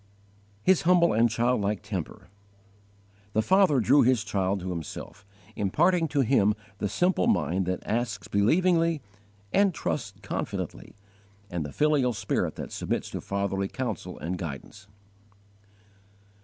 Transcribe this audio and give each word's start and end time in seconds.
5. 0.61 0.61
His 0.63 0.81
humble 0.81 1.13
and 1.13 1.29
childlike 1.29 1.83
temper. 1.83 2.27
The 3.33 3.43
Father 3.43 3.79
drew 3.79 4.01
His 4.01 4.23
child 4.23 4.59
to 4.61 4.71
Himself, 4.71 5.27
imparting 5.55 6.07
to 6.07 6.21
him 6.21 6.55
the 6.79 6.89
simple 6.89 7.27
mind 7.27 7.67
that 7.67 7.85
asks 7.85 8.27
believingly 8.27 9.03
and 9.53 9.75
trusts 9.75 10.19
confidently, 10.23 10.95
and 11.51 11.63
the 11.63 11.71
filial 11.71 12.13
spirit 12.13 12.55
that 12.55 12.71
submits 12.71 13.11
to 13.11 13.21
fatherly 13.21 13.67
counsel 13.67 14.17
and 14.17 14.39
guidance. 14.39 14.87